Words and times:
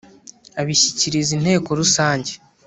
Abishyikiriza 0.61 1.31
inteko 1.37 1.69
rusange. 1.79 2.31